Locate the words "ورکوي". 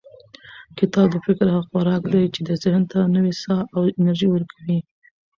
4.31-4.79